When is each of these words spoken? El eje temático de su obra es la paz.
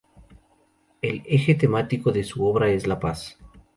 El 1.03 1.21
eje 1.27 1.53
temático 1.53 2.11
de 2.11 2.23
su 2.23 2.43
obra 2.43 2.71
es 2.71 2.87
la 2.87 2.99
paz. 2.99 3.37